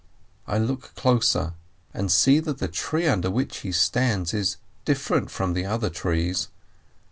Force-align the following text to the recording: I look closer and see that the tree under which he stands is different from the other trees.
I 0.47 0.57
look 0.57 0.95
closer 0.95 1.53
and 1.93 2.11
see 2.11 2.39
that 2.39 2.57
the 2.57 2.67
tree 2.67 3.05
under 3.07 3.29
which 3.29 3.57
he 3.57 3.71
stands 3.71 4.33
is 4.33 4.57
different 4.83 5.29
from 5.29 5.53
the 5.53 5.67
other 5.67 5.91
trees. 5.91 6.47